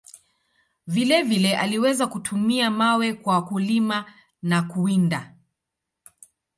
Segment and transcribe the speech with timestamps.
[0.87, 5.35] Vile vile, aliweza kutumia mawe kwa kulima na kuwinda.